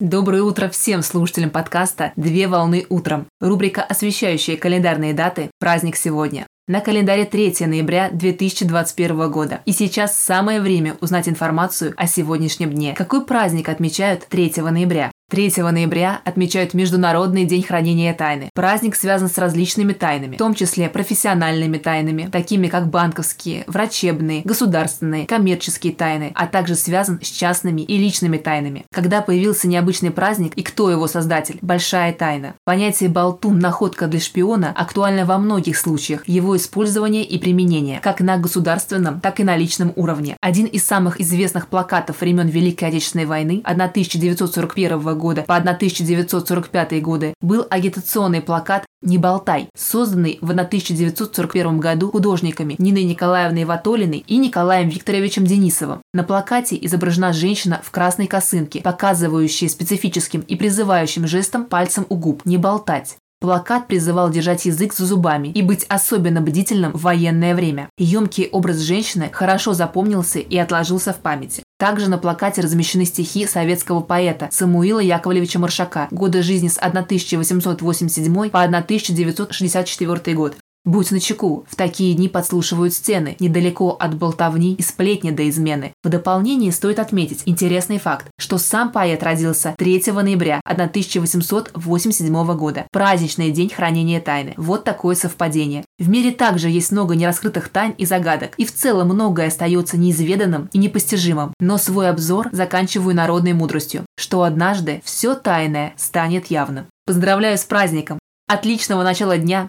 Доброе 0.00 0.42
утро 0.42 0.70
всем 0.70 1.02
слушателям 1.02 1.50
подкаста 1.50 2.14
«Две 2.16 2.48
волны 2.48 2.86
утром». 2.88 3.26
Рубрика, 3.38 3.82
освещающая 3.82 4.56
календарные 4.56 5.12
даты 5.12 5.50
«Праздник 5.58 5.94
сегодня». 5.94 6.46
На 6.66 6.80
календаре 6.80 7.26
3 7.26 7.66
ноября 7.66 8.08
2021 8.10 9.30
года. 9.30 9.60
И 9.66 9.72
сейчас 9.72 10.18
самое 10.18 10.62
время 10.62 10.96
узнать 11.02 11.28
информацию 11.28 11.92
о 11.98 12.06
сегодняшнем 12.06 12.70
дне. 12.70 12.94
Какой 12.94 13.26
праздник 13.26 13.68
отмечают 13.68 14.26
3 14.26 14.54
ноября? 14.70 15.12
3 15.30 15.52
ноября 15.58 16.20
отмечают 16.24 16.74
Международный 16.74 17.44
день 17.44 17.62
хранения 17.62 18.12
тайны. 18.12 18.50
Праздник 18.52 18.96
связан 18.96 19.28
с 19.28 19.38
различными 19.38 19.92
тайнами, 19.92 20.34
в 20.34 20.38
том 20.38 20.54
числе 20.54 20.88
профессиональными 20.88 21.78
тайнами, 21.78 22.28
такими 22.32 22.66
как 22.66 22.90
банковские, 22.90 23.62
врачебные, 23.68 24.42
государственные, 24.44 25.26
коммерческие 25.26 25.92
тайны, 25.92 26.32
а 26.34 26.48
также 26.48 26.74
связан 26.74 27.20
с 27.22 27.28
частными 27.28 27.82
и 27.82 27.96
личными 27.96 28.38
тайнами. 28.38 28.84
Когда 28.92 29.22
появился 29.22 29.68
необычный 29.68 30.10
праздник 30.10 30.54
и 30.54 30.64
кто 30.64 30.90
его 30.90 31.06
создатель? 31.06 31.58
Большая 31.62 32.12
тайна. 32.12 32.54
Понятие 32.64 33.08
«болтун»– 33.08 33.58
находка 33.60 34.08
для 34.08 34.18
шпиона 34.18 34.74
актуально 34.76 35.26
во 35.26 35.38
многих 35.38 35.76
случаях, 35.78 36.26
его 36.26 36.56
использование 36.56 37.22
и 37.22 37.38
применение, 37.38 38.00
как 38.00 38.20
на 38.20 38.36
государственном, 38.36 39.20
так 39.20 39.38
и 39.38 39.44
на 39.44 39.56
личном 39.56 39.92
уровне. 39.94 40.36
Один 40.40 40.66
из 40.66 40.84
самых 40.84 41.20
известных 41.20 41.68
плакатов 41.68 42.20
времен 42.20 42.48
Великой 42.48 42.88
Отечественной 42.88 43.26
войны 43.26 43.62
1941 43.64 44.98
года 44.98 45.19
года 45.20 45.42
по 45.42 45.56
1945 45.56 47.00
годы 47.00 47.34
был 47.40 47.66
агитационный 47.70 48.40
плакат 48.40 48.84
«Не 49.02 49.18
болтай», 49.18 49.68
созданный 49.76 50.38
в 50.40 50.50
1941 50.50 51.78
году 51.78 52.10
художниками 52.10 52.74
Ниной 52.78 53.04
Николаевной 53.04 53.64
Ватолиной 53.64 54.24
и 54.26 54.36
Николаем 54.38 54.88
Викторовичем 54.88 55.44
Денисовым. 55.44 56.00
На 56.12 56.24
плакате 56.24 56.76
изображена 56.80 57.32
женщина 57.32 57.80
в 57.84 57.90
красной 57.92 58.26
косынке, 58.26 58.80
показывающая 58.80 59.68
специфическим 59.68 60.40
и 60.40 60.56
призывающим 60.56 61.28
жестом 61.28 61.66
пальцем 61.66 62.06
у 62.08 62.16
губ 62.16 62.44
«Не 62.44 62.56
болтать». 62.56 63.16
Плакат 63.40 63.86
призывал 63.86 64.28
держать 64.28 64.66
язык 64.66 64.92
за 64.92 65.06
зубами 65.06 65.48
и 65.48 65.62
быть 65.62 65.86
особенно 65.88 66.42
бдительным 66.42 66.92
в 66.92 67.00
военное 67.00 67.54
время. 67.54 67.88
Емкий 67.96 68.48
образ 68.48 68.80
женщины 68.80 69.30
хорошо 69.32 69.72
запомнился 69.72 70.40
и 70.40 70.58
отложился 70.58 71.14
в 71.14 71.20
памяти. 71.20 71.62
Также 71.80 72.10
на 72.10 72.18
плакате 72.18 72.60
размещены 72.60 73.06
стихи 73.06 73.46
советского 73.46 74.00
поэта 74.00 74.50
Самуила 74.52 75.00
Яковлевича 75.00 75.58
Маршака 75.58 76.08
«Годы 76.10 76.42
жизни 76.42 76.68
с 76.68 76.76
1887 76.76 78.50
по 78.50 78.60
1964 78.60 80.36
год». 80.36 80.56
Будь 80.86 81.10
начеку, 81.10 81.66
в 81.68 81.76
такие 81.76 82.14
дни 82.14 82.26
подслушивают 82.26 82.94
стены, 82.94 83.36
недалеко 83.38 83.90
от 84.00 84.14
болтовни 84.14 84.72
и 84.72 84.82
сплетни 84.82 85.30
до 85.30 85.46
измены. 85.50 85.92
В 86.02 86.08
дополнение 86.08 86.72
стоит 86.72 86.98
отметить 86.98 87.42
интересный 87.44 87.98
факт, 87.98 88.28
что 88.38 88.56
сам 88.56 88.90
поэт 88.90 89.22
родился 89.22 89.74
3 89.76 90.04
ноября 90.06 90.62
1887 90.64 92.56
года, 92.56 92.86
праздничный 92.92 93.50
день 93.50 93.68
хранения 93.68 94.22
тайны. 94.22 94.54
Вот 94.56 94.84
такое 94.84 95.14
совпадение. 95.16 95.84
В 95.98 96.08
мире 96.08 96.30
также 96.30 96.70
есть 96.70 96.92
много 96.92 97.14
нераскрытых 97.14 97.68
тайн 97.68 97.92
и 97.98 98.06
загадок, 98.06 98.54
и 98.56 98.64
в 98.64 98.72
целом 98.72 99.08
многое 99.08 99.48
остается 99.48 99.98
неизведанным 99.98 100.70
и 100.72 100.78
непостижимым. 100.78 101.52
Но 101.60 101.76
свой 101.76 102.08
обзор 102.08 102.48
заканчиваю 102.52 103.14
народной 103.14 103.52
мудростью, 103.52 104.06
что 104.16 104.44
однажды 104.44 105.02
все 105.04 105.34
тайное 105.34 105.92
станет 105.98 106.46
явным. 106.46 106.86
Поздравляю 107.04 107.58
с 107.58 107.64
праздником! 107.64 108.18
Отличного 108.48 109.02
начала 109.02 109.36
дня! 109.36 109.68